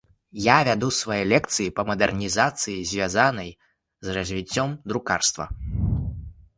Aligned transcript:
Я 0.43 0.53
вяду 0.67 0.87
свае 0.99 1.19
лекцыі 1.31 1.73
па 1.81 1.85
мадэрнізацыі, 1.91 2.75
звязанай 2.95 3.49
з 4.09 4.19
развіццём 4.19 4.69
друкарства. 4.91 5.45